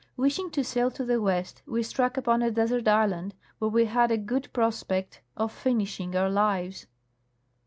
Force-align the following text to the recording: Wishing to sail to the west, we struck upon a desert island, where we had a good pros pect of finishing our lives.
Wishing 0.17 0.49
to 0.49 0.63
sail 0.63 0.89
to 0.89 1.05
the 1.05 1.21
west, 1.21 1.61
we 1.67 1.83
struck 1.83 2.17
upon 2.17 2.41
a 2.41 2.49
desert 2.49 2.87
island, 2.87 3.35
where 3.59 3.69
we 3.69 3.85
had 3.85 4.09
a 4.09 4.17
good 4.17 4.49
pros 4.51 4.81
pect 4.81 5.21
of 5.37 5.51
finishing 5.51 6.15
our 6.15 6.27
lives. 6.27 6.87